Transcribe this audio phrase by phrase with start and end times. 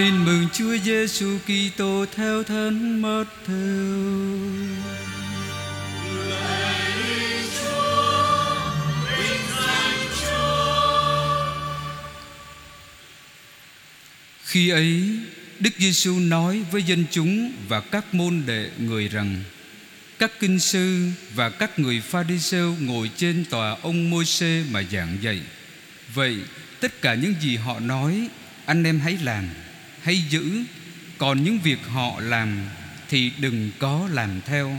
[0.00, 4.30] Tin mừng Chúa Giêsu Kitô theo Thánh Matthew.
[14.44, 15.18] Khi ấy,
[15.58, 19.42] Đức Giêsu nói với dân chúng và các môn đệ người rằng:
[20.18, 25.40] Các kinh sư và các người Pha-ri-sêu ngồi trên tòa ông Môi-se mà giảng dạy.
[26.14, 26.36] Vậy,
[26.80, 28.28] tất cả những gì họ nói,
[28.66, 29.44] anh em hãy làm,
[30.02, 30.64] hay giữ,
[31.18, 32.58] còn những việc họ làm
[33.08, 34.76] thì đừng có làm theo.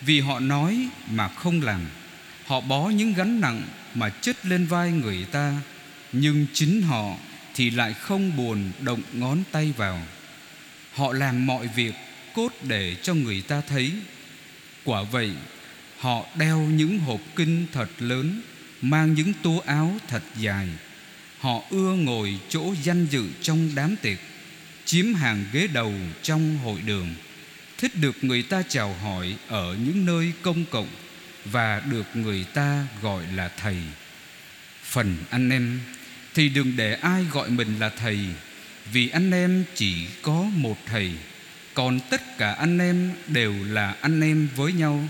[0.00, 1.80] Vì họ nói mà không làm,
[2.46, 3.62] họ bó những gánh nặng
[3.94, 5.60] mà chất lên vai người ta,
[6.12, 7.16] nhưng chính họ
[7.54, 10.02] thì lại không buồn động ngón tay vào.
[10.92, 11.94] Họ làm mọi việc
[12.34, 13.92] cốt để cho người ta thấy.
[14.84, 15.30] Quả vậy,
[15.98, 18.40] họ đeo những hộp kinh thật lớn,
[18.82, 20.68] mang những tố áo thật dài.
[21.38, 24.18] Họ ưa ngồi chỗ danh dự trong đám tiệc,
[24.94, 27.14] chiếm hàng ghế đầu trong hội đường,
[27.78, 30.88] thích được người ta chào hỏi ở những nơi công cộng
[31.44, 33.76] và được người ta gọi là thầy.
[34.82, 35.80] Phần anh em
[36.34, 38.18] thì đừng để ai gọi mình là thầy
[38.92, 41.12] vì anh em chỉ có một thầy
[41.74, 45.08] còn tất cả anh em đều là anh em với nhau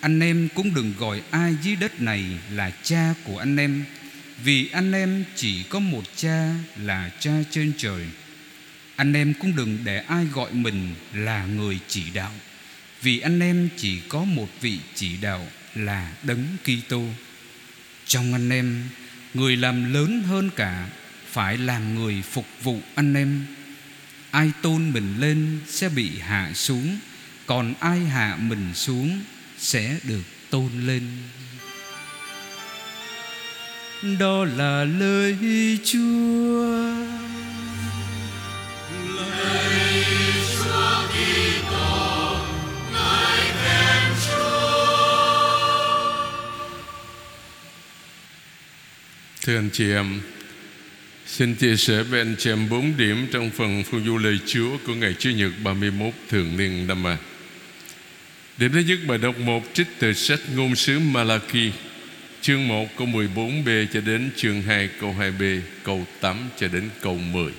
[0.00, 3.84] anh em cũng đừng gọi ai dưới đất này là cha của anh em
[4.44, 8.06] vì anh em chỉ có một cha là cha trên trời
[8.98, 12.32] anh em cũng đừng để ai gọi mình là người chỉ đạo.
[13.02, 17.04] Vì anh em chỉ có một vị chỉ đạo là đấng Kitô.
[18.06, 18.88] Trong anh em,
[19.34, 20.88] Người làm lớn hơn cả
[21.30, 23.46] Phải làm người phục vụ anh em.
[24.30, 26.98] Ai tôn mình lên sẽ bị hạ xuống,
[27.46, 29.20] Còn ai hạ mình xuống
[29.58, 31.02] Sẽ được tôn lên.
[34.18, 35.38] Đó là lời
[35.84, 37.18] Chúa.
[49.48, 50.20] Thưa anh chị em,
[51.26, 54.78] xin chia sẻ với anh chị em bốn điểm trong phần phương du lời Chúa
[54.86, 57.16] của ngày Chúa nhật 31 thường niên năm A.
[58.58, 61.72] Điểm thứ nhất bài đọc 1 trích từ sách ngôn sứ Malachi,
[62.40, 67.18] chương 1 câu 14b cho đến chương 2 câu 2b, câu 8 cho đến câu
[67.32, 67.52] 10.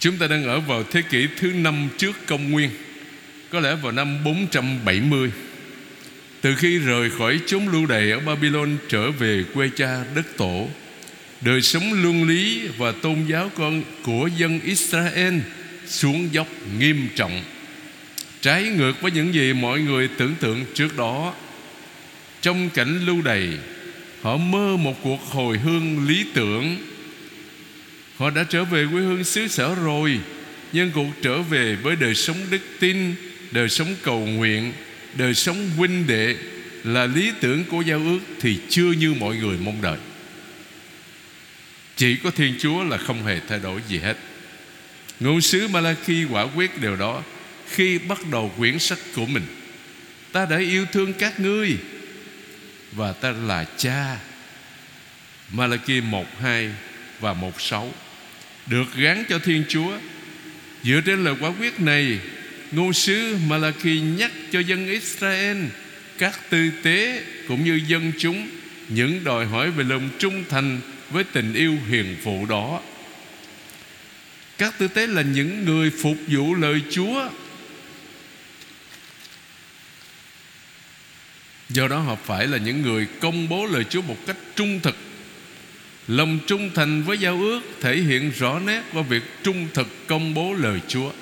[0.00, 2.70] Chúng ta đang ở vào thế kỷ thứ năm trước công nguyên,
[3.50, 5.30] có lẽ vào năm 470
[6.40, 10.68] từ khi rời khỏi chốn lưu đày ở Babylon trở về quê cha đất tổ
[11.40, 15.34] Đời sống luân lý và tôn giáo con của dân Israel
[15.86, 16.46] xuống dốc
[16.78, 17.42] nghiêm trọng.
[18.40, 21.34] Trái ngược với những gì mọi người tưởng tượng trước đó
[22.42, 23.48] Trong cảnh lưu đày
[24.22, 26.76] Họ mơ một cuộc hồi hương lý tưởng
[28.18, 30.20] Họ đã trở về quê hương xứ sở rồi,
[30.72, 33.14] Nhưng cuộc trở về với đời sống đức tin,
[33.50, 34.72] Đời sống cầu nguyện,
[35.14, 36.36] đời sống huynh đệ
[36.84, 39.98] là lý tưởng của giao ước thì chưa như mọi người mong đợi.
[41.96, 44.16] Chỉ có thiên chúa là không hề thay đổi gì hết.
[45.20, 47.22] Ngôn sứ malachi quả quyết điều đó
[47.70, 49.46] khi bắt đầu quyển sách của mình.
[50.32, 51.76] Ta đã yêu thương các ngươi
[52.92, 54.18] và ta là cha.
[55.52, 56.70] Malachi 1.2
[57.20, 57.88] và 1.6
[58.70, 59.98] được gắn cho Thiên Chúa.
[60.82, 62.18] Dựa trên lời quả quyết này,
[62.72, 65.64] Ngôn sứ Malachi nhắc cho dân Israel
[66.18, 68.48] Các tư tế cũng như dân chúng
[68.88, 70.80] Những đòi hỏi về lòng trung thành
[71.10, 72.80] Với tình yêu hiền phụ đó.
[74.58, 77.28] Các tư tế là những người phục vụ lời Chúa.
[81.68, 84.96] Do đó họ phải là những người công bố lời Chúa một cách trung thực.
[86.08, 90.34] Lòng trung thành với giao ước Thể hiện rõ nét qua việc trung thực công
[90.34, 91.12] bố lời Chúa.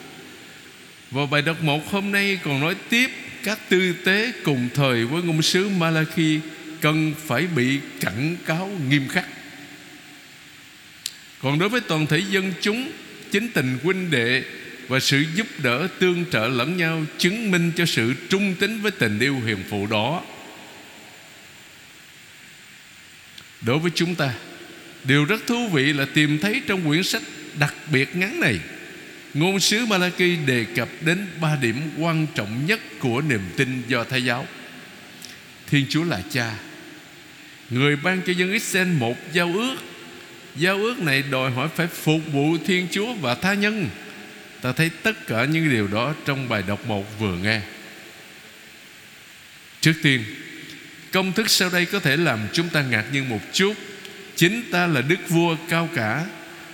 [1.11, 3.11] Và bài đọc một hôm nay còn nói tiếp,
[3.43, 6.41] Các tư tế cùng thời với ngôn sứ Malachi
[6.81, 9.27] Cần phải bị cảnh cáo nghiêm khắc.
[11.43, 12.91] Còn đối với toàn thể dân chúng,
[13.31, 14.43] Chính tình huynh đệ
[14.89, 18.91] Và sự giúp đỡ tương trợ lẫn nhau Chứng minh cho sự trung tín với
[18.91, 20.23] tình yêu hiền phụ đó.
[23.61, 24.33] Đối với chúng ta
[25.07, 27.23] Điều rất thú vị là tìm thấy trong quyển sách
[27.59, 28.59] đặc biệt ngắn này
[29.37, 34.05] Ngôn sứ Malachi đề cập đến ba điểm quan trọng nhất của niềm tin do
[34.05, 34.47] Thái giáo.
[35.67, 36.55] Thiên Chúa là cha.
[37.71, 39.77] Người ban cho dân Israel một giao ước.
[40.57, 43.89] Giao ước này đòi hỏi phải phục vụ Thiên Chúa và tha nhân.
[44.63, 47.61] Ta thấy tất cả những điều đó trong bài đọc một vừa nghe.
[49.81, 50.25] Trước tiên,
[51.13, 53.75] công thức sau đây có thể làm chúng ta ngạc nhiên một chút
[54.37, 56.25] Chính ta là đức vua cao cả,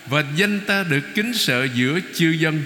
[0.06, 2.62] Và danh ta được kính sợ giữa chư dân.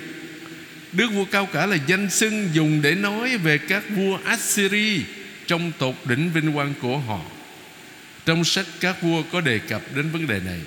[0.92, 5.02] Đức vua cao cả là danh xưng dùng để nói về các vua Assyri
[5.46, 7.20] Trong tột đỉnh vinh quang của họ.
[8.26, 10.60] Trong sách các vua có đề cập đến vấn đề này.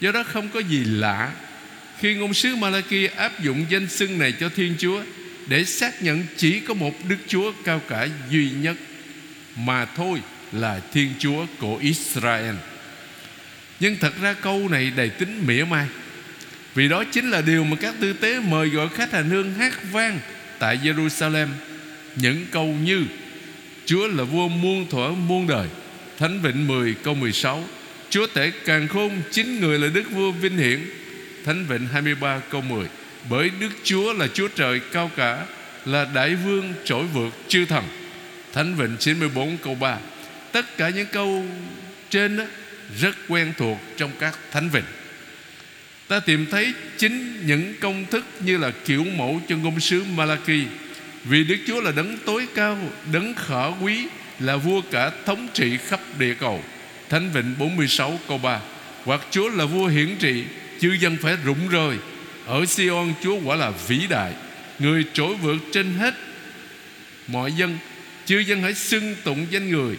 [0.00, 1.32] Do đó không có gì lạ
[1.98, 5.02] Khi ngôn sứ Malachi áp dụng danh xưng này cho Thiên Chúa
[5.46, 8.76] Để xác nhận chỉ có một Đức Chúa cao cả duy nhất,
[9.56, 10.20] Mà thôi
[10.52, 12.54] là Thiên Chúa của Israel.
[13.82, 15.86] Nhưng thật ra câu này đầy tính mỉa mai.
[16.74, 19.92] Vì đó chính là điều mà các tư tế mời gọi khách hành hương hát
[19.92, 20.18] vang
[20.58, 21.46] Tại Jerusalem.
[22.16, 23.04] Những câu như,
[23.86, 25.68] Chúa là vua muôn thuở muôn đời.
[26.18, 27.64] Thánh Vịnh 10 câu 16
[28.10, 30.80] Chúa tể càng khôn, Chính người là Đức vua vinh hiển.
[31.44, 32.86] Thánh Vịnh 23 câu 10
[33.30, 35.46] Bởi Đức Chúa là Chúa trời cao cả,
[35.84, 37.84] Là đại vương trỗi vượt chư thần.
[38.52, 39.98] Thánh Vịnh 94 câu 3
[40.52, 41.44] Tất cả những câu
[42.10, 42.44] trên đó
[43.00, 44.84] rất quen thuộc trong các Thánh Vịnh.
[46.08, 50.64] Ta tìm thấy chính những công thức Như là kiểu mẫu cho ngôn sứ Malachi
[51.24, 52.78] Vì Đức Chúa là đấng tối cao,
[53.12, 54.06] Đấng khả quý,
[54.38, 56.64] Là vua cả thống trị khắp địa cầu.
[57.08, 58.60] Thánh Vịnh 46 câu 3
[59.04, 60.44] Hoặc Chúa là vua hiển trị,
[60.80, 61.96] Chư dân phải rụng rời.
[62.46, 64.32] Ở Sion, Chúa quả là vĩ đại,
[64.78, 66.14] Người trỗi vượt trên hết
[67.26, 67.78] Mọi dân.
[68.26, 69.96] Chư dân hãy xưng tụng danh người.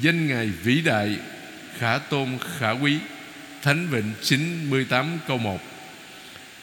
[0.00, 1.16] Danh Ngài vĩ đại
[1.78, 2.98] Khả tôn khả quý,
[3.62, 5.60] Thánh Vịnh 98 câu 1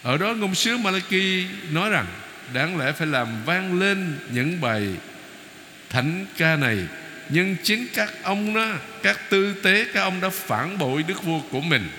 [0.03, 2.05] Ở đó ngôn sứ Malachi nói rằng,
[2.53, 4.87] Đáng lẽ phải làm vang lên những bài
[5.89, 6.77] thánh ca này,
[7.29, 8.71] nhưng chính các ông đó,
[9.03, 11.89] Các tư tế, các ông đã phản bội đức vua của mình.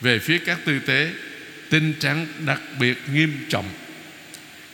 [0.00, 1.10] Về phía các tư tế
[1.70, 3.68] Tình trạng đặc biệt nghiêm trọng.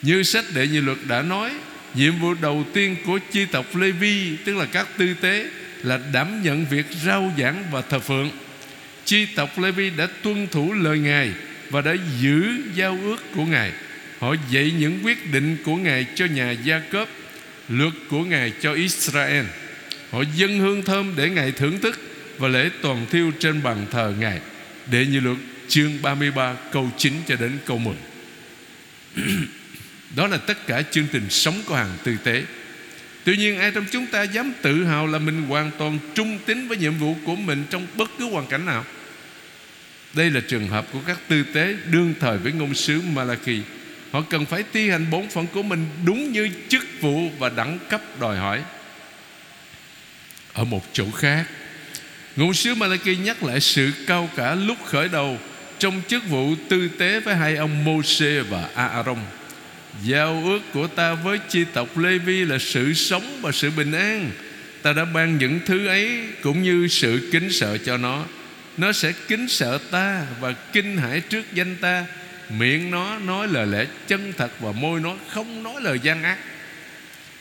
[0.02, 1.52] Như sách đệ nhị luật đã nói,
[1.94, 5.50] Nhiệm vụ đầu tiên của chi tộc Lê Vi, Tức là các tư tế
[5.82, 8.30] là đảm nhận việc rao giảng và thờ phượng.
[9.04, 11.30] Chi tộc Levi đã tuân thủ lời Ngài
[11.70, 12.44] Và đã giữ
[12.74, 13.72] giao ước của Ngài.
[14.18, 17.08] Họ dạy những quyết định của Ngài cho nhà Gia Cớp
[17.68, 19.44] luật của Ngài cho Israel.
[20.10, 22.00] Họ dâng hương thơm để Ngài thưởng thức
[22.38, 24.40] Và lễ toàn thiêu trên bàn thờ Ngài.
[24.90, 25.36] Để như luật,
[25.68, 27.94] chương 33 câu 9 cho đến câu 10
[30.16, 32.42] Đó là tất cả chương trình sống của hàng tư tế.
[33.24, 36.68] Tuy nhiên, ai trong chúng ta dám tự hào là mình hoàn toàn trung tín
[36.68, 38.84] với nhiệm vụ của mình trong bất cứ hoàn cảnh nào?
[40.12, 43.60] Đây là trường hợp của các tư tế đương thời với ngôn sứ Malachi.
[44.10, 47.78] Họ cần phải thi hành bổn phận của mình Đúng như chức vụ và đẳng
[47.88, 48.62] cấp đòi hỏi.
[50.52, 51.46] Ở một chỗ khác,
[52.36, 55.38] Ngôn sứ Malachi nhắc lại sự cao cả lúc khởi đầu
[55.78, 59.18] Trong chức vụ tư tế với hai ông Moses và Aaron
[60.04, 63.92] Giao ước của ta với chi tộc Lê Vi là sự sống và sự bình
[63.92, 64.30] an.
[64.82, 68.24] Ta đã ban những thứ ấy cũng như sự kính sợ cho nó.
[68.76, 72.06] Nó sẽ kính sợ ta và kinh hãi trước danh ta.
[72.58, 76.38] Miệng nó nói lời lẽ chân thật Và môi nó không nói lời gian ác.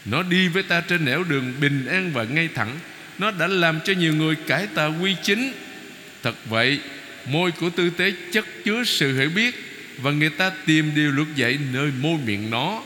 [0.05, 2.79] Nó đi với ta trên nẻo đường bình an và ngay thẳng.
[3.17, 5.51] Nó đã làm cho nhiều người cải tà quy chính.
[6.23, 6.79] Thật vậy,
[7.25, 9.68] Môi của tư tế chất chứa sự hiểu biết.
[10.01, 12.83] Và người ta tìm điều luật dạy nơi môi miệng nó.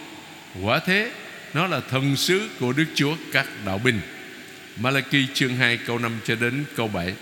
[0.62, 1.12] Quả thế,
[1.54, 4.00] Nó là thần sứ của Đức Chúa các đạo binh.
[4.78, 7.14] Malachi chương 2 câu 5 cho đến câu 7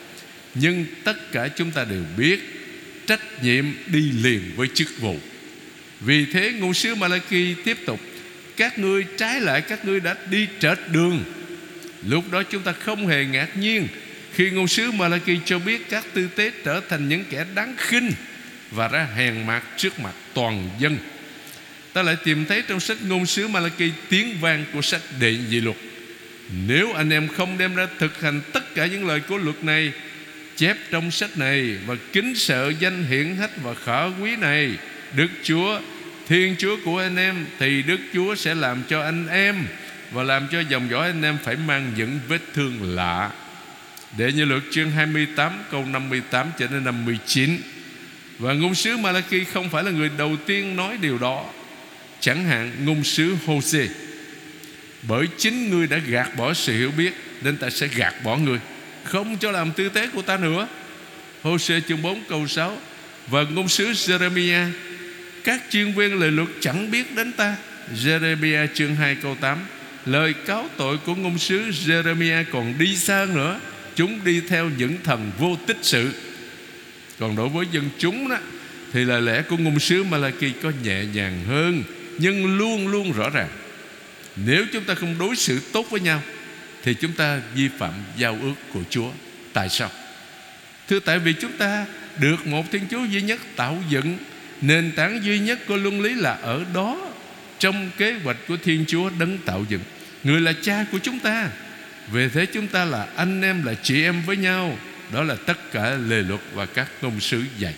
[0.56, 2.40] Nhưng tất cả chúng ta đều biết,
[3.08, 5.18] trách nhiệm đi liền với chức vụ.
[6.00, 8.00] Vì thế, ngôn sứ Malachi tiếp tục,
[8.58, 11.24] Các ngươi trái lại các ngươi đã đi trệt đường.
[12.08, 13.88] Lúc đó chúng ta không hề ngạc nhiên
[14.34, 18.12] Khi ngôn sứ Malachi cho biết Các tư tế trở thành những kẻ đáng khinh.
[18.72, 20.98] Và ra hèn mặt trước mặt toàn dân.
[21.94, 25.60] Ta lại tìm thấy trong sách ngôn sứ Malachi Tiếng vang của sách đệ nhị
[25.60, 25.78] luật.
[26.68, 29.92] Nếu anh em không đem ra thực hành Tất cả những lời của luật này,
[30.56, 34.72] chép trong sách này và kính sợ danh hiển hách và khả quý này,
[35.16, 35.80] Đức Chúa,
[36.28, 39.56] Thiên Chúa của anh em, Thì Đức Chúa sẽ làm cho anh em
[40.12, 43.32] Và làm cho dòng dõi anh em Phải mang những vết thương lạ.
[44.18, 47.58] Để như luật chương 28 Câu 58 cho đến 59
[48.42, 51.46] và ngôn sứ Malachi Không phải là người đầu tiên nói điều đó.
[52.20, 53.86] Chẳng hạn, ngôn sứ Hosea
[55.02, 58.60] Bởi chính ngươi đã gạt bỏ sự hiểu biết, Nên ta sẽ gạt bỏ ngươi,
[59.04, 60.68] không cho làm tư tế của ta nữa.
[61.42, 62.78] Hosea chương 4 câu 6
[63.28, 64.70] Và ngôn sứ Jeremiah,
[65.44, 67.56] Các chuyên viên lời luật chẳng biết đến ta.
[68.04, 69.60] Jeremiah chương 2 câu 8
[70.06, 73.60] Lời cáo tội của ngôn sứ Jeremiah còn đi xa nữa.
[73.96, 76.12] Chúng đi theo những thần vô tích sự.
[77.22, 78.38] Còn đối với dân chúng đó,
[78.94, 81.84] Thì lời lẽ của ngôn sứ Malachi có nhẹ nhàng hơn,
[82.18, 83.50] Nhưng luôn luôn rõ ràng
[84.36, 86.22] Nếu chúng ta không đối xử tốt với nhau,
[86.84, 89.12] thì chúng ta vi phạm giao ước của Chúa.
[89.54, 89.90] Tại sao?
[90.88, 91.86] Thưa, tại vì chúng ta
[92.20, 94.18] được một Thiên Chúa duy nhất tạo dựng,
[94.62, 97.12] Nền tảng duy nhất của luân lý là ở đó,
[97.60, 99.82] Trong kế hoạch của Thiên Chúa đấng tạo dựng
[100.24, 101.50] Người là cha của chúng ta,
[102.12, 104.78] Về thế chúng ta là anh em, là chị em với nhau
[105.14, 107.74] đó là tất cả lề luật và các ngôn sứ dạy.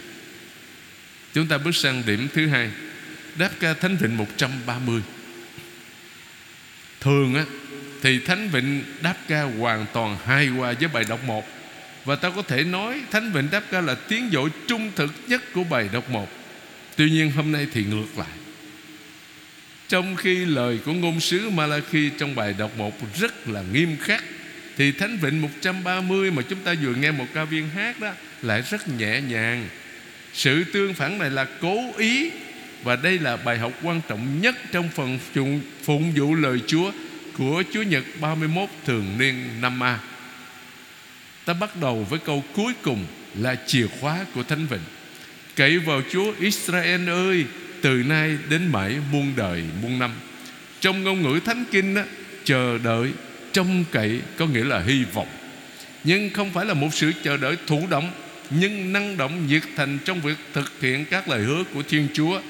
[1.33, 2.71] Chúng ta bước sang điểm thứ hai.
[3.35, 5.01] Đáp ca Thánh Vịnh 130
[6.99, 7.45] Thường á,
[8.01, 11.47] Thì Thánh Vịnh đáp ca hoàn toàn hài hòa với bài đọc 1
[12.05, 15.41] Và ta có thể nói Thánh Vịnh đáp ca là tiếng dội trung thực nhất
[15.53, 16.29] của bài đọc 1
[16.95, 18.37] Tuy nhiên hôm nay thì ngược lại.
[19.89, 24.23] Trong khi lời của ngôn sứ Malachi trong bài đọc 1 rất là nghiêm khắc
[24.77, 28.11] thì Thánh Vịnh 130 mà chúng ta vừa nghe một ca viên hát đó,
[28.41, 29.67] Lại rất nhẹ nhàng.
[30.33, 32.31] Sự tương phản này là cố ý
[32.83, 35.19] Và đây là bài học quan trọng nhất Trong phần
[35.83, 36.91] phụng vụ lời Chúa
[37.37, 39.99] Của Chúa Nhật 31 thường niên năm A.
[41.45, 43.05] Ta bắt đầu với câu cuối cùng
[43.39, 44.83] Là chìa khóa của Thánh Vịnh.
[45.55, 47.45] Cậy vào Chúa Israel ơi,
[47.81, 50.11] Từ nay đến mãi muôn đời muôn năm.
[50.81, 52.01] Trong ngôn ngữ Thánh Kinh đó
[52.43, 53.11] Chờ đợi.
[53.53, 55.27] Trông cậy có nghĩa là hy vọng.
[56.03, 58.11] Nhưng không phải là một sự chờ đợi thụ động
[58.49, 62.41] Nhưng năng động nhiệt thành Trong việc thực hiện các lời hứa của Thiên Chúa.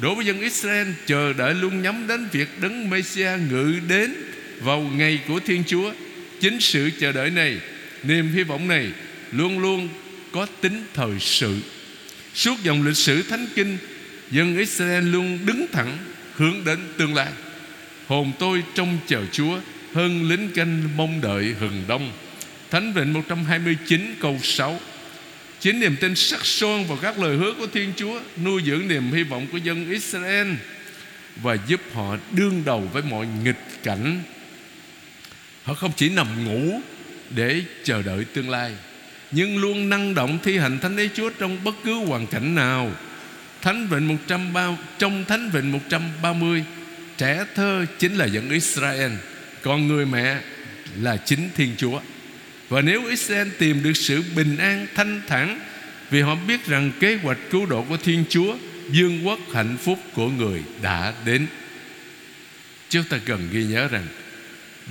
[0.00, 4.14] Đối với dân Israel, Chờ đợi luôn nhắm đến việc Đấng Messia ngự đến
[4.60, 5.92] Vào ngày của Thiên Chúa.
[6.40, 7.58] Chính sự chờ đợi này,
[8.02, 8.90] Niềm hy vọng này
[9.32, 9.88] Luôn luôn
[10.32, 11.56] có tính thời sự.
[12.34, 13.78] Suốt dòng lịch sử Thánh Kinh,
[14.30, 15.98] Dân Israel luôn đứng thẳng
[16.34, 17.28] Hướng đến tương lai.
[18.06, 19.58] Hồn tôi trông chờ Chúa.
[19.96, 22.12] Hơn lính canh mong đợi hừng đông.
[22.70, 24.80] Thánh Vịnh 129 câu 6
[25.60, 29.12] Chính niềm tin sắc son vào các lời hứa của Thiên Chúa Nuôi dưỡng niềm
[29.12, 30.52] hy vọng của dân Israel
[31.36, 34.22] Và giúp họ đương đầu với mọi nghịch cảnh.
[35.64, 36.80] Họ không chỉ nằm ngủ
[37.30, 38.72] Để chờ đợi tương lai
[39.30, 42.90] nhưng luôn năng động thi hành thánh ý Chúa trong bất cứ hoàn cảnh nào.
[43.62, 46.64] Thánh Vịnh 130 trong Thánh Vịnh 130
[47.16, 49.12] trẻ thơ chính là dân Israel,
[49.66, 50.40] còn người mẹ
[51.00, 52.00] là chính Thiên Chúa.
[52.68, 55.60] Và nếu Israel tìm được sự bình an, thanh thản,
[56.10, 58.56] vì họ biết rằng kế hoạch cứu độ của Thiên Chúa
[58.90, 61.46] dương quốc hạnh phúc của người đã đến.
[62.88, 64.06] Chúng ta cần ghi nhớ rằng,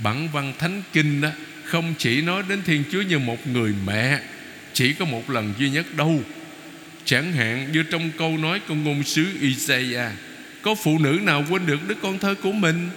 [0.02, 1.30] bản văn thánh kinh đó
[1.64, 4.20] không chỉ nói đến Thiên Chúa như một người mẹ,
[4.72, 6.22] chỉ có một lần duy nhất đâu
[7.04, 10.12] chẳng hạn như trong câu nói của ngôn sứ Isaiah,
[10.62, 12.88] có phụ nữ nào quên được đứa con thơ của mình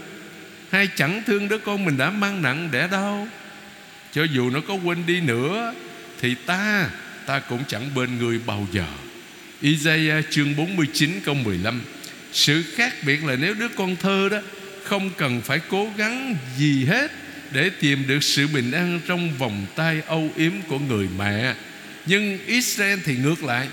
[0.72, 3.28] hay chẳng thương đứa con mình đã mang nặng đẻ đau.
[4.14, 5.74] Cho dù nó có quên đi nữa,
[6.22, 6.90] thì ta
[7.26, 8.86] ta cũng chẳng bên người bao giờ
[9.62, 11.82] Isaiah chương 49 câu 15
[12.34, 14.38] Sự khác biệt là nếu đứa con thơ đó
[14.84, 17.12] Không cần phải cố gắng gì hết
[17.52, 21.56] Để tìm được sự bình an Trong vòng tay âu yếm của người mẹ.
[22.06, 23.68] Nhưng Israel thì ngược lại,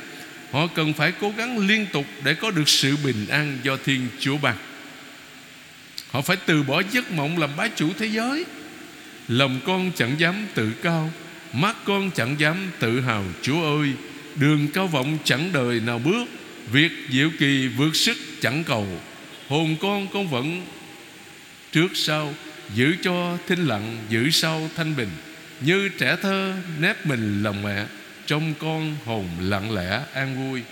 [0.50, 4.08] Họ cần phải cố gắng liên tục Để có được sự bình an do Thiên
[4.20, 4.56] Chúa ban.
[6.16, 8.44] Họ phải từ bỏ giấc mộng làm bá chủ thế giới.
[9.28, 11.10] Lòng con chẳng dám tự cao,
[11.52, 13.24] Mắt con chẳng dám tự hào.
[13.42, 13.92] Chúa ơi,
[14.36, 16.24] Đường cao vọng chẳng đời nào bước,
[16.72, 18.86] Việc diệu kỳ vượt sức chẳng cầu.
[19.48, 20.66] Hồn con con vẫn
[21.72, 22.34] Trước sau,
[22.74, 25.10] Giữ cho thinh lặng, Giữ sau thanh bình.
[25.60, 27.84] Như trẻ thơ nép mình lòng mẹ
[28.26, 30.62] trong con hồn lặng lẽ, an vui.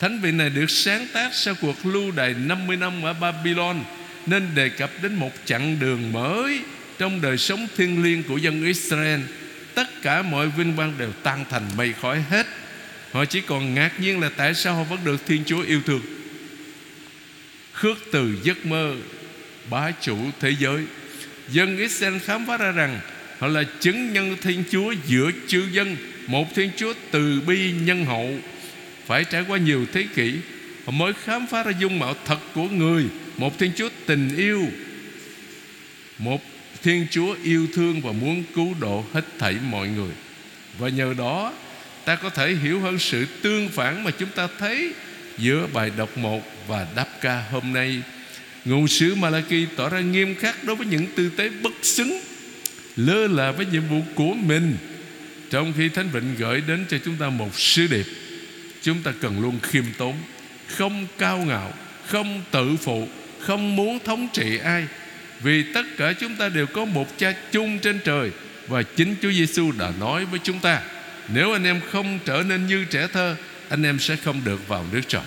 [0.00, 3.84] Thánh vị này được sáng tác sau cuộc lưu đày 50 năm ở Babylon.
[4.26, 6.60] Nên đề cập đến một chặng đường mới
[6.98, 9.20] Trong đời sống thiêng liêng của dân Israel.
[9.74, 12.46] Tất cả mọi vinh quang đều tan thành mây khói hết.
[13.12, 16.00] Họ chỉ còn ngạc nhiên là tại sao họ vẫn được Thiên Chúa yêu thương.
[17.72, 18.94] Khước từ giấc mơ,
[19.70, 20.84] bá chủ thế giới.
[21.48, 23.00] Dân Israel khám phá ra rằng
[23.42, 28.04] Họ là chứng nhân Thiên Chúa giữa chư dân, một Thiên Chúa từ bi nhân
[28.04, 28.34] hậu.
[29.06, 30.34] Phải trải qua nhiều thế kỷ,
[30.84, 33.04] Họ mới khám phá ra dung mạo thật của người.
[33.42, 34.66] Một Thiên Chúa tình yêu,
[36.18, 36.42] Một
[36.82, 40.10] Thiên Chúa yêu thương và muốn cứu độ hết thảy mọi người.
[40.78, 41.52] Và nhờ đó,
[42.04, 44.92] ta có thể hiểu hơn sự tương phản mà chúng ta thấy
[45.38, 48.02] Giữa bài đọc 1 và đáp ca hôm nay.
[48.64, 52.20] Ngôn sứ Malachi tỏ ra nghiêm khắc đối với những tư tế bất xứng,
[52.96, 54.76] Lơ là với nhiệm vụ của mình.
[55.50, 58.06] Trong khi Thánh Vịnh gửi đến cho chúng ta một sứ điệp,
[58.82, 60.16] Chúng ta cần luôn khiêm tốn,
[60.66, 61.74] Không cao ngạo,
[62.06, 63.08] Không tự phụ
[63.46, 64.86] không muốn thống trị ai.
[65.40, 68.30] Vì tất cả chúng ta đều có một cha chung trên trời,
[68.68, 70.82] Và chính Chúa Giêsu đã nói với chúng ta,
[71.28, 73.36] Nếu anh em không trở nên như trẻ thơ,
[73.68, 75.22] Anh em sẽ không được vào nước trời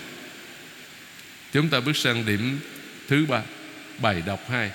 [1.53, 2.59] Chúng ta bước sang điểm
[3.07, 3.41] thứ ba,
[3.99, 4.71] Bài đọc 2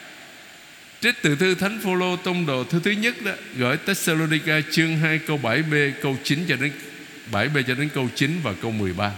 [1.00, 5.18] Trích từ thư Thánh Phaolô tông đồ thư thứ nhất đó, Gửi Thessalonica chương 2
[5.18, 6.72] câu 7b câu 9 cho đến
[7.32, 9.12] 7b cho đến câu 9 và câu 13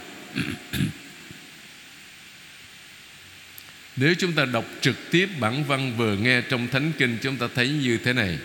[3.97, 7.47] nếu chúng ta đọc trực tiếp bản văn vừa nghe trong Thánh Kinh, Chúng ta
[7.55, 8.39] thấy như thế này.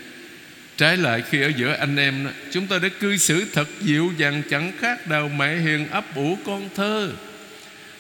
[0.77, 4.42] Trái lại, khi ở giữa anh em Chúng ta đã cư xử thật dịu dàng,
[4.50, 7.12] Chẳng khác nào mẹ hiền ấp ủ con thơ.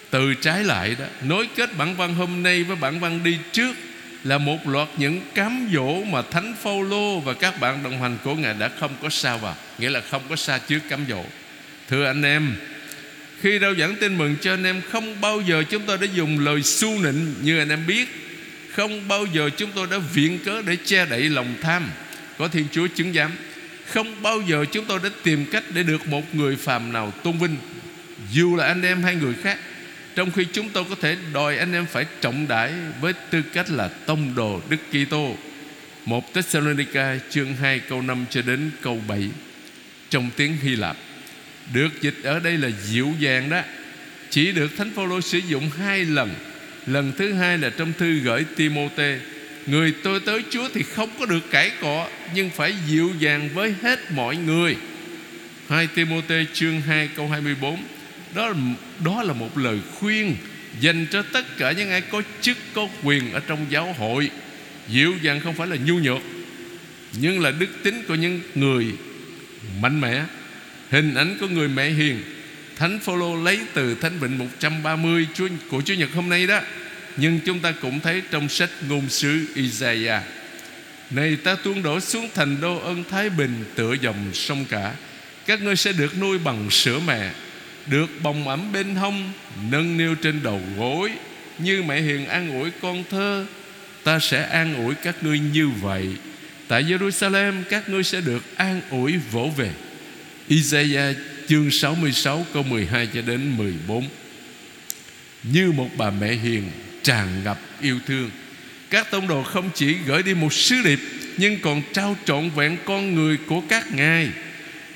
[0.09, 3.75] Từ trái lại đó, Nối kết bản văn hôm nay với bản văn đi trước
[4.23, 8.35] Là một loạt những cám dỗ Mà Thánh Phaolô và các bạn đồng hành của
[8.35, 11.23] Ngài Đã không có sao vào, Nghĩa là không có xa trước cám dỗ.
[11.89, 12.55] Thưa anh em
[13.41, 16.39] khi rao giảng tin mừng cho anh em, Không bao giờ chúng tôi đã dùng
[16.39, 18.07] lời su nịnh Như anh em biết.
[18.71, 21.89] Không bao giờ chúng tôi đã viện cớ Để che đậy lòng tham
[22.37, 23.31] Có Thiên Chúa chứng giám.
[23.87, 27.37] Không bao giờ chúng tôi đã tìm cách Để được một người phàm nào tôn
[27.37, 27.55] vinh.
[28.31, 29.59] Dù là anh em hay người khác,
[30.15, 33.69] Trong khi chúng tôi có thể đòi anh em phải trọng đãi Với tư cách
[33.69, 35.35] là tông đồ Đức Kitô.
[36.05, 39.29] Một Thessalonica chương 2 câu 5 cho đến câu 7
[40.09, 40.97] Trong tiếng Hy Lạp
[41.73, 43.61] được dịch ở đây là dịu dàng đó.
[44.29, 46.33] Chỉ được Thánh Phaolô sử dụng hai lần.
[46.85, 49.19] Lần thứ hai là trong thư gửi Timote
[49.67, 53.75] Người tôi tới Chúa thì không có được cãi cọ Nhưng phải dịu dàng với
[53.81, 54.75] hết mọi người.
[55.69, 57.77] 2 Timote chương 2 câu 24
[58.35, 58.55] Đó là,
[59.05, 60.35] đó là một lời khuyên
[60.79, 64.29] Dành cho tất cả những ai có chức có quyền Ở trong giáo hội.
[64.89, 66.21] Dịu dàng không phải là nhu nhược
[67.13, 68.85] Nhưng là đức tính của những người
[69.81, 70.23] mạnh mẽ.
[70.91, 72.21] Hình ảnh của người mẹ hiền.
[72.75, 75.27] Thánh Phaolô lấy từ Thánh Vịnh 130
[75.69, 76.61] của Chúa Nhật hôm nay đó.
[77.17, 80.23] Nhưng chúng ta cũng thấy trong sách ngôn sứ Isaiah.
[81.09, 84.93] Này ta tuôn đổ xuống thành đô ân Thái Bình, tựa dòng sông cả.
[85.45, 87.31] Các ngươi sẽ được nuôi bằng sữa mẹ,
[87.85, 89.31] Được bồng ẩm bên hông,
[89.71, 91.11] Nâng niu trên đầu gối.
[91.59, 93.45] Như mẹ hiền an ủi con thơ,
[94.03, 96.07] Ta sẽ an ủi các ngươi như vậy.
[96.67, 99.71] Tại Jerusalem, các ngươi sẽ được an ủi vỗ về.
[100.49, 101.15] Isaiah
[101.47, 104.03] chương 66 câu 12 cho đến 14
[105.43, 106.63] Như một bà mẹ hiền
[107.03, 108.29] tràn ngập yêu thương.
[108.89, 110.99] Các tông đồ không chỉ gửi đi một sứ điệp
[111.37, 114.29] Nhưng còn trao trọn vẹn con người của các ngài.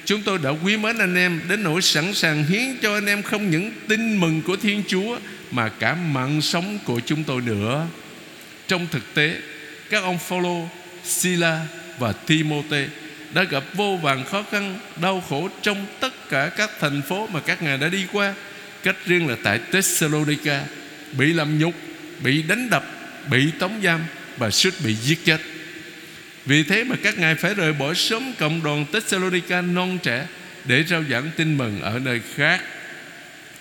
[0.05, 3.23] Chúng tôi đã quý mến anh em Đến nỗi sẵn sàng hiến cho anh em
[3.23, 5.19] Không những tin mừng của Thiên Chúa
[5.51, 7.87] Mà cả mạng sống của chúng tôi nữa.
[8.67, 9.35] Trong thực tế
[9.89, 10.69] Các ông Phaolô,
[11.03, 11.65] Sila
[11.99, 12.87] và Timôthê
[13.33, 17.39] đã gặp vô vàng khó khăn, đau khổ trong tất cả các thành phố mà
[17.39, 18.33] các ngài đã đi qua.
[18.83, 20.63] Cách riêng là tại Thessalonica,
[21.17, 21.73] bị làm nhục,
[22.23, 22.83] bị đánh đập,
[23.31, 23.99] bị tống giam
[24.37, 25.41] và suýt bị giết chết.
[26.45, 30.27] Vì thế mà các ngài phải rời bỏ sớm cộng đoàn Thessalonica non trẻ
[30.65, 32.61] để rao giảng tin mừng ở nơi khác.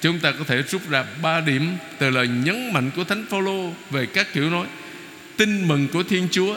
[0.01, 3.73] Chúng ta có thể rút ra ba điểm từ lời nhấn mạnh của Thánh Phaolô
[3.91, 4.67] về các kiểu nói,
[5.37, 6.57] tin mừng của Thiên Chúa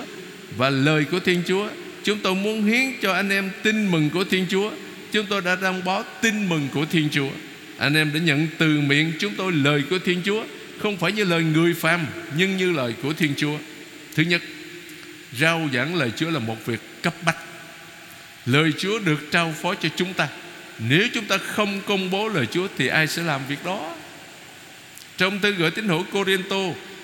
[0.58, 1.70] và lời của Thiên Chúa
[2.04, 4.72] Chúng tôi muốn hiến cho anh em tin mừng của Thiên Chúa.
[5.12, 7.30] Chúng tôi đã đăng bó tin mừng của Thiên Chúa.
[7.78, 10.44] Anh em đã nhận từ miệng chúng tôi lời của Thiên Chúa.
[10.80, 12.06] Không phải như lời người phàm,
[12.38, 13.58] Nhưng như lời của Thiên Chúa.
[14.16, 14.42] Thứ nhất,
[15.40, 17.38] Rao giảng lời Chúa là một việc cấp bách.
[18.46, 20.28] Lời Chúa được trao phó cho chúng ta.
[20.80, 23.96] Nếu chúng ta không công bố lời Chúa Thì ai sẽ làm việc đó?
[25.18, 26.62] Trong thư gửi tín hữu Corinto,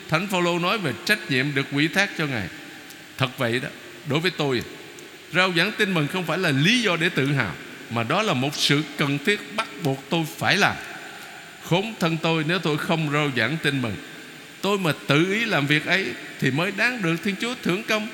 [0.10, 2.48] Thánh Phaolô nói về trách nhiệm được quỷ thác cho Ngài.
[3.18, 3.70] Thật vậy đó,
[4.10, 4.62] Đối với tôi
[5.34, 7.54] Rao giảng tin mừng không phải là lý do để tự hào,
[7.90, 10.76] Mà đó là một sự cần thiết bắt buộc tôi phải làm.
[11.64, 13.96] Khốn thân tôi nếu tôi không rao giảng tin mừng.
[14.62, 16.06] Tôi mà tự ý làm việc ấy
[16.40, 18.08] Thì mới đáng được Thiên Chúa thưởng công.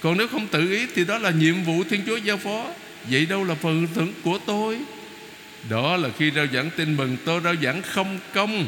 [0.00, 2.66] Còn nếu không tự ý Thì đó là nhiệm vụ Thiên Chúa giao phó.
[3.10, 4.78] Vậy đâu là phần thưởng của tôi?
[5.70, 8.66] Đó là khi rao giảng tin mừng, Tôi rao giảng không công,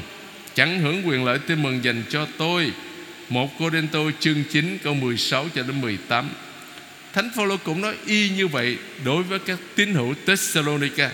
[0.54, 2.72] Chẳng hưởng quyền lợi tin mừng dành cho tôi.
[3.28, 6.28] Một Cô Đinh Tô chương 9 câu 16 cho đến 18
[7.12, 11.10] Thánh Phaolô cũng nói y như vậy đối với các tín hữu Thessalonica.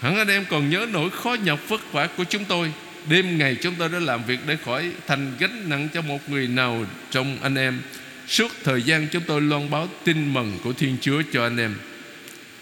[0.00, 2.72] Hẳn anh em còn nhớ nỗi khó nhọc vất vả của chúng tôi.
[3.08, 6.46] Đêm ngày chúng tôi đã làm việc để khỏi thành gánh nặng cho một người
[6.46, 7.80] nào trong anh em.
[8.28, 11.74] Suốt thời gian chúng tôi loan báo tin mừng của Thiên Chúa cho anh em.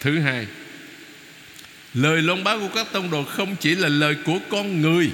[0.00, 0.46] Thứ hai,
[1.94, 5.10] Lời loan báo của các tông đồ không chỉ là lời của con người.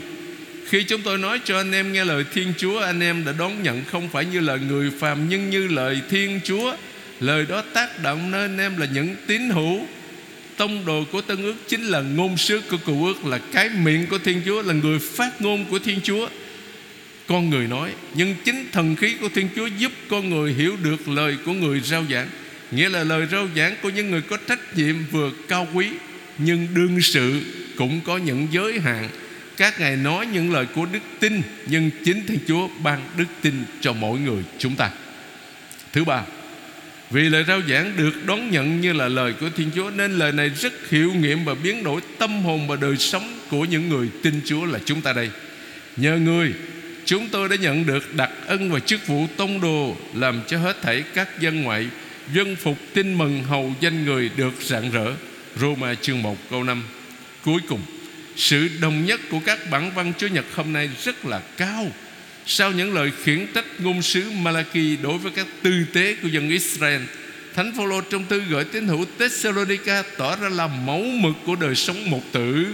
[0.68, 3.62] Khi chúng tôi nói cho anh em nghe lời Thiên Chúa, Anh em đã đón
[3.62, 6.76] nhận không phải như lời người phàm Nhưng như lời Thiên Chúa.
[7.20, 9.86] Lời đó tác động nơi anh em là những tín hữu.
[10.56, 14.06] Tông đồ của Tân ước chính là ngôn sứ của cựu ước, Là cái miệng
[14.06, 16.28] của Thiên Chúa, Là người phát ngôn của Thiên Chúa.
[17.26, 21.08] Con người nói, Nhưng chính thần khí của Thiên Chúa Giúp con người hiểu được
[21.08, 22.28] lời của người rao giảng.
[22.70, 25.88] Nghĩa là lời rao giảng của những người có trách nhiệm vừa cao quý,
[26.38, 27.40] Nhưng đương sự
[27.76, 29.08] cũng có những giới hạn.
[29.56, 33.64] Các ngài nói những lời của đức tin, Nhưng chính Thiên Chúa ban đức tin
[33.80, 34.90] cho mỗi người chúng ta.
[35.92, 36.22] Thứ ba
[37.10, 40.32] vì lời rao giảng được đón nhận như là lời của Thiên Chúa, Nên lời
[40.32, 44.08] này rất hiệu nghiệm và biến đổi tâm hồn và đời sống của những người
[44.22, 45.30] tin Chúa là chúng ta đây.
[45.96, 46.52] Nhờ người,
[47.04, 50.82] Chúng tôi đã nhận được đặc ân và chức vụ tông đồ Làm cho hết
[50.82, 51.86] thảy các dân ngoại,
[52.32, 55.12] Dân phục tin mừng hầu danh người được rạng rỡ.
[55.56, 56.84] Roma chương 1 câu 5
[57.44, 57.80] Cuối cùng,
[58.36, 61.86] Sự đồng nhất của các bản văn Chúa Nhật hôm nay rất là cao.
[62.46, 66.48] Sau những lời khiển trách ngôn sứ Malachi Đối với các tư tế của dân
[66.48, 67.02] Israel
[67.56, 71.74] Thánh Phaolô trong thư gửi tín hữu Thessalonica tỏ ra là mẫu mực của đời
[71.74, 72.66] sống một tử.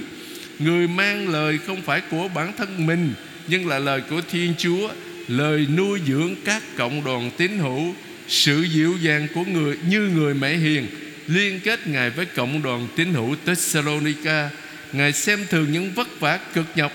[0.58, 3.14] Người mang lời không phải của bản thân mình
[3.48, 4.88] nhưng là lời của Thiên Chúa,
[5.28, 7.94] lời nuôi dưỡng các cộng đoàn tín hữu,
[8.28, 10.86] sự dịu dàng của người như người mẹ hiền
[11.26, 14.50] liên kết Ngài với cộng đoàn tín hữu Thessalonica.
[14.92, 16.92] Ngài xem thường những vất vả cực nhọc,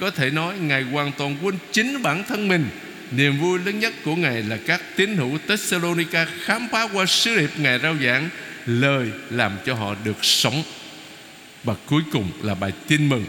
[0.00, 2.68] có thể nói Ngài hoàn toàn quên chính bản thân mình.
[3.10, 7.36] Niềm vui lớn nhất của Ngài là các tín hữu Thessalonica khám phá qua sứ
[7.36, 8.28] điệp Ngài rao giảng,
[8.66, 10.62] lời làm cho họ được sống.
[11.64, 13.24] Và cuối cùng là bài tin mừng.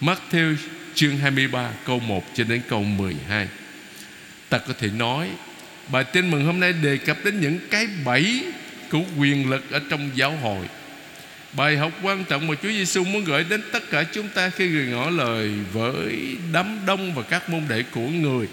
[0.00, 0.54] Matthew
[0.94, 3.48] chương 23 câu 1 cho đến câu 12
[4.48, 5.28] Ta có thể nói,
[5.92, 8.44] Bài tin mừng hôm nay đề cập đến những cái bẫy
[8.90, 10.66] của quyền lực ở trong giáo hội
[11.52, 14.68] Bài học quan trọng mà Chúa Giêsu muốn gửi đến tất cả chúng ta khi
[14.68, 18.46] người ngỏ lời với đám đông và các môn đệ của người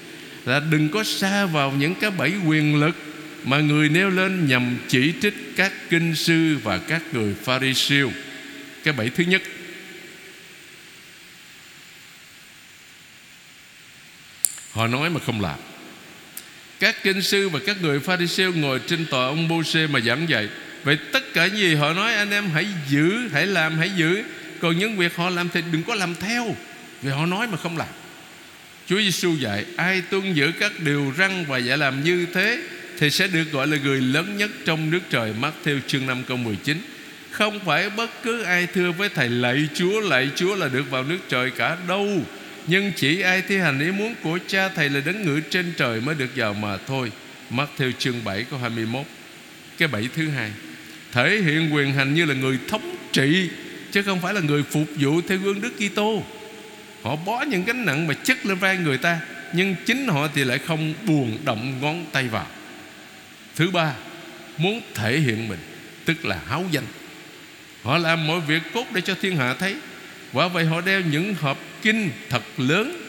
[0.45, 2.95] là đừng có xa vào những cái bẫy quyền lực
[3.43, 8.12] mà người nêu lên nhằm chỉ trích các kinh sư và các người pharisêu.
[8.84, 9.41] Cái bẫy thứ nhất
[14.75, 15.60] Họ nói mà không làm
[16.79, 20.49] Các kinh sư và các người Pharisêu ngồi trên tòa ông mô mà giảng dạy
[20.86, 24.24] Vậy tất cả gì họ nói, anh em hãy giữ, Hãy làm, hãy giữ.
[24.60, 26.56] Còn những việc họ làm thì đừng có làm theo.
[27.02, 27.88] Vì họ nói mà không làm.
[28.88, 32.60] Chúa Giêsu dạy, Ai tuân giữ các điều răn và dạy làm như thế
[33.00, 35.34] Thì sẽ được gọi là người lớn nhất trong nước trời.
[35.39, 36.82] Mắc theo chương 5 câu 19
[37.32, 41.04] Không phải bất cứ ai thưa với Thầy lạy Chúa Lạy Chúa là được vào
[41.04, 42.24] nước trời cả đâu.
[42.67, 46.02] Nhưng chỉ ai thi hành ý muốn của cha Thầy là đấng ngự trên trời
[46.02, 47.12] mới được vào mà thôi.
[47.50, 49.06] Mắt theo chương 7 câu 21
[49.78, 50.52] Cái bảy thứ hai.
[51.15, 53.49] Thể hiện quyền hành như là người thống trị,
[53.91, 56.23] Chứ không phải là người phục vụ theo gương Đức Kitô.
[57.01, 59.19] Họ bó những gánh nặng mà chất lên vai người ta,
[59.54, 62.47] Nhưng chính họ thì lại không buồn động ngón tay vào.
[63.56, 63.93] Thứ ba,
[64.58, 65.60] Muốn thể hiện mình,
[66.06, 66.84] Tức là háo danh.
[67.84, 69.75] Họ làm mọi việc cốt để cho thiên hạ thấy.
[70.34, 73.01] Quả vậy họ đeo những hộp kinh thật lớn,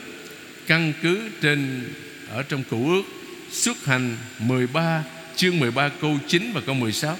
[0.67, 1.83] Căn cứ trên,
[2.29, 3.03] Ở trong cựu ước,
[3.51, 5.03] Xuất hành 13
[5.35, 7.17] Chương 13 câu 9 và câu 16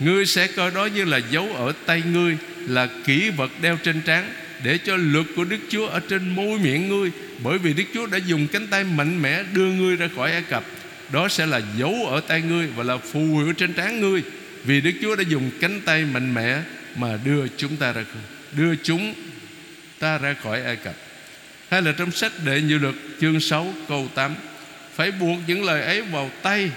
[0.00, 4.00] Ngươi sẽ coi đó như là dấu ở tay ngươi, Là kỷ vật đeo trên
[4.00, 4.32] trán
[4.64, 7.10] Để cho luật của Đức Chúa Ở trên môi miệng ngươi.
[7.42, 10.42] Bởi vì Đức Chúa đã dùng cánh tay mạnh mẽ Đưa ngươi ra khỏi Ai
[10.42, 10.64] Cập.
[11.12, 14.22] Đó sẽ là dấu ở tay ngươi Và là phù hiệu trên trán ngươi.
[14.64, 16.58] Vì Đức Chúa đã dùng cánh tay mạnh mẽ
[16.96, 18.04] Mà đưa chúng ta ra
[18.56, 19.14] Đưa chúng
[19.98, 20.94] ta ra khỏi Ai Cập.
[21.70, 24.34] Hay là trong sách đệ như luật, chương 6 câu 8
[24.94, 26.70] Phải buộc những lời ấy vào tay,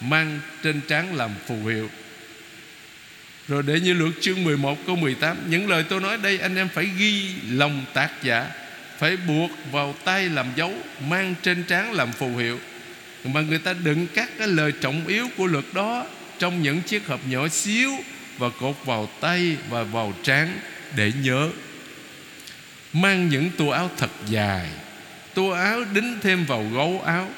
[0.00, 1.90] Mang trên trán làm phù hiệu.
[3.48, 6.68] Rồi để như luật chương 11 câu 18 Những lời tôi nói đây anh em
[6.68, 8.50] phải ghi lòng tác giả,
[8.98, 10.72] Phải buộc vào tay làm dấu,
[11.08, 12.58] Mang trên trán làm phù hiệu.
[13.24, 16.06] Mà người ta đựng các cái lời trọng yếu của luật đó
[16.38, 17.90] Trong những chiếc hộp nhỏ xíu
[18.38, 20.58] Và cột vào tay và vào trán
[20.96, 21.48] Để nhớ.
[22.92, 24.66] Mang những tua áo thật dài
[25.34, 27.28] Tua áo đính thêm vào gấu áo.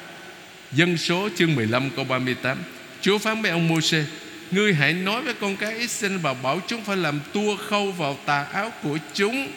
[0.71, 2.57] Dân số chương 15 câu 38
[3.01, 4.03] Chúa phán với ông Môi-se
[4.51, 8.17] Ngươi hãy nói với con cái Israel Và bảo chúng phải làm tua khâu vào
[8.25, 9.47] tà áo của chúng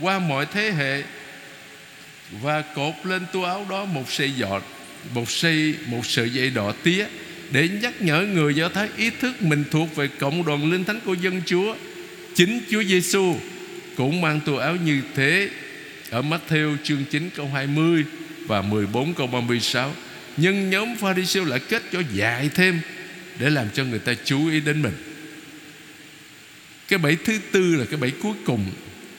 [0.00, 1.02] Qua mọi thế hệ
[2.42, 4.62] Và cột lên tua áo đó một sợi giọt
[5.14, 7.06] Một sợi, một sợi dây đỏ tía
[7.50, 11.00] Để nhắc nhở người Do Thái ý thức mình thuộc về cộng đoàn linh thánh
[11.04, 11.74] của dân Chúa
[12.34, 13.36] Chính Chúa Giêsu
[13.96, 15.48] cũng mang tua áo như thế
[16.10, 18.04] ở Matthew chương 9 câu 20
[18.46, 19.94] và 14 câu 36
[20.36, 22.80] nhưng nhóm Pharisee lại kết cho dài thêm
[23.38, 24.94] để làm cho người ta chú ý đến mình.
[26.88, 28.70] Cái bẫy thứ tư là cái bẫy cuối cùng,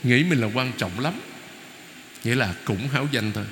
[0.04, 1.14] nghĩ mình là quan trọng lắm.
[2.24, 3.46] Nghĩa là cũng háo danh thôi.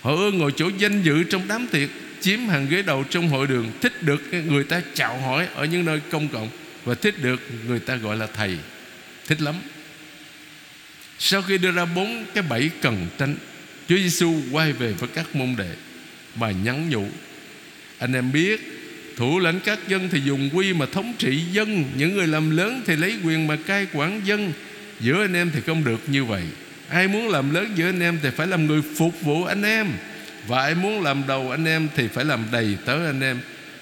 [0.00, 3.46] Họ ưa ngồi chỗ danh dự trong đám tiệc, chiếm hàng ghế đầu trong hội
[3.46, 6.50] đường, thích được người ta chào hỏi ở những nơi công cộng,
[6.84, 8.58] và thích được người ta gọi là thầy.
[9.26, 9.54] Thích lắm.
[11.18, 13.36] Sau khi đưa ra bốn cái bẫy cần tránh,
[13.88, 15.70] Chúa Giêsu quay về với các môn đệ
[16.34, 17.08] Mà nhắn nhủ.
[17.98, 18.77] Anh em biết
[19.18, 21.84] Thủ lãnh các dân thì dùng quy mà thống trị dân.
[21.96, 24.52] Những người làm lớn thì lấy quyền mà cai quản dân.
[25.00, 26.42] Giữa anh em thì không được như vậy.
[26.88, 29.86] Ai muốn làm lớn giữa anh em Thì phải làm người phục vụ anh em.
[30.46, 33.38] Và ai muốn làm đầu anh em Thì phải làm đầy tớ anh em.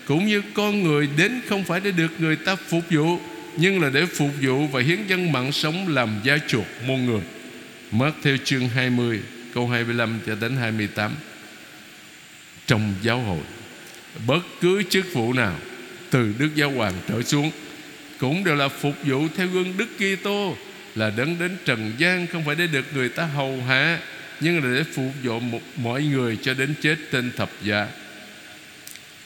[0.07, 3.19] Cũng như con người đến không phải để được người ta phục vụ,
[3.57, 7.21] nhưng là để phục vụ và hiến dân mạng sống làm gia chuộc muôn người.
[7.91, 9.21] Mất theo chương 20
[9.55, 11.13] câu 25 cho đến 28
[12.67, 13.41] trong giáo hội
[14.27, 15.59] bất cứ chức vụ nào
[16.11, 17.51] từ Đức Giáo Hoàng trở xuống
[18.19, 20.57] cũng đều là phục vụ theo gương Đức Kitô
[20.95, 24.01] là đấng đến trần gian không phải để được người ta hầu hạ
[24.41, 27.89] nhưng là để phục vụ một, mọi người cho đến chết trên thập giá.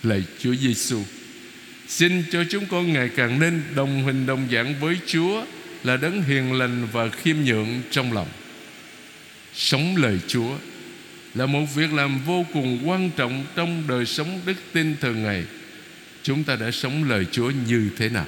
[0.03, 1.03] Lạy Chúa Giêsu
[1.89, 5.45] xin cho chúng con ngày càng nên đồng hình đồng dạng với Chúa
[5.85, 8.29] là đấng hiền lành và khiêm nhượng trong lòng.
[9.55, 10.57] Sống lời Chúa
[11.35, 15.45] là một việc làm vô cùng quan trọng trong đời sống đức tin thường ngày.
[16.23, 18.27] Chúng ta đã sống lời Chúa như thế nào?